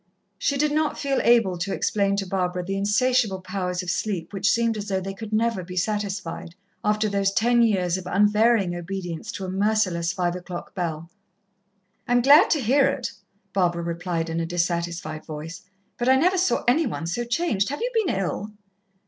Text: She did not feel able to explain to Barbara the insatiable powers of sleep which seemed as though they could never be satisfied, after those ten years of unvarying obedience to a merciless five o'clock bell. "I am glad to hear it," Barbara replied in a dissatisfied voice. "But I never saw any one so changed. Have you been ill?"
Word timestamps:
She 0.39 0.57
did 0.57 0.71
not 0.71 0.97
feel 0.97 1.21
able 1.21 1.59
to 1.59 1.71
explain 1.75 2.15
to 2.15 2.25
Barbara 2.25 2.63
the 2.63 2.75
insatiable 2.75 3.39
powers 3.39 3.83
of 3.83 3.91
sleep 3.91 4.33
which 4.33 4.49
seemed 4.49 4.75
as 4.75 4.87
though 4.87 4.99
they 4.99 5.13
could 5.13 5.31
never 5.31 5.61
be 5.63 5.77
satisfied, 5.77 6.55
after 6.83 7.07
those 7.07 7.31
ten 7.31 7.61
years 7.61 7.97
of 7.99 8.07
unvarying 8.07 8.75
obedience 8.75 9.31
to 9.33 9.45
a 9.45 9.49
merciless 9.51 10.11
five 10.11 10.35
o'clock 10.35 10.73
bell. 10.73 11.11
"I 12.07 12.13
am 12.13 12.23
glad 12.23 12.49
to 12.49 12.61
hear 12.61 12.87
it," 12.87 13.11
Barbara 13.53 13.83
replied 13.83 14.27
in 14.27 14.39
a 14.39 14.45
dissatisfied 14.47 15.23
voice. 15.23 15.61
"But 15.99 16.09
I 16.09 16.15
never 16.15 16.39
saw 16.39 16.63
any 16.67 16.87
one 16.87 17.05
so 17.05 17.23
changed. 17.23 17.69
Have 17.69 17.81
you 17.81 17.91
been 17.93 18.15
ill?" 18.15 18.51